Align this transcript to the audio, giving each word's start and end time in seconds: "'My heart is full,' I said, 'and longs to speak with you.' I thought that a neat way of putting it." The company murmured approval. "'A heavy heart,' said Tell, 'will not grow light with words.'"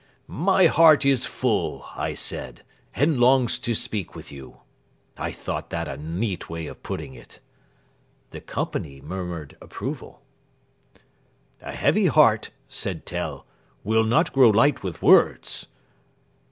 "'My 0.25 0.65
heart 0.65 1.05
is 1.05 1.27
full,' 1.27 1.85
I 1.95 2.15
said, 2.15 2.63
'and 2.95 3.19
longs 3.19 3.59
to 3.59 3.75
speak 3.75 4.15
with 4.15 4.31
you.' 4.31 4.61
I 5.15 5.31
thought 5.31 5.69
that 5.69 5.87
a 5.87 5.95
neat 5.95 6.49
way 6.49 6.65
of 6.65 6.81
putting 6.81 7.13
it." 7.13 7.39
The 8.31 8.41
company 8.41 8.99
murmured 8.99 9.57
approval. 9.61 10.23
"'A 11.61 11.73
heavy 11.73 12.07
heart,' 12.07 12.49
said 12.67 13.05
Tell, 13.05 13.45
'will 13.83 14.03
not 14.03 14.33
grow 14.33 14.49
light 14.49 14.81
with 14.81 15.03
words.'" 15.03 15.67